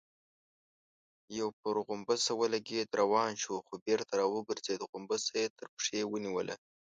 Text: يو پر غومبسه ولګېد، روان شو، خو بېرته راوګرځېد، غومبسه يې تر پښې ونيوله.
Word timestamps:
يو 1.39 1.47
پر 1.61 1.75
غومبسه 1.87 2.31
ولګېد، 2.41 2.87
روان 3.01 3.31
شو، 3.41 3.53
خو 3.65 3.73
بېرته 3.85 4.11
راوګرځېد، 4.19 4.81
غومبسه 4.89 5.31
يې 5.41 5.45
تر 5.57 5.67
پښې 5.75 5.99
ونيوله. 6.05 6.55